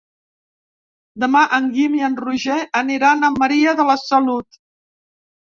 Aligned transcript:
Demà 1.23 1.43
en 1.57 1.67
Guim 1.75 1.97
i 1.99 2.07
en 2.07 2.15
Roger 2.23 2.57
aniran 2.81 3.29
a 3.29 3.31
Maria 3.37 3.77
de 3.83 3.87
la 3.93 3.99
Salut. 4.07 4.61